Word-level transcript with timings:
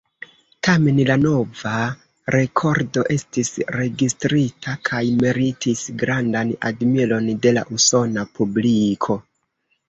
Tamen 0.67 0.99
la 1.07 1.15
nova 1.23 1.73
rekordo 2.35 3.03
estis 3.15 3.51
registrita 3.75 4.73
kaj 4.89 5.03
meritis 5.19 5.85
grandan 6.05 6.55
admiron 6.71 7.29
de 7.45 7.55
la 7.59 7.65
usona 7.79 8.27
publiko. 8.41 9.21